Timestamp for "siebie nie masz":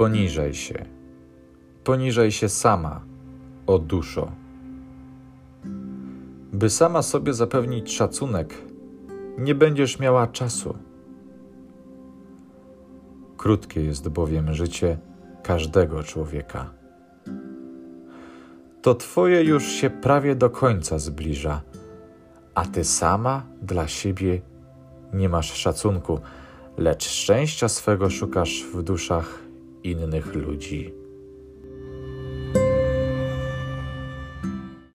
23.88-25.52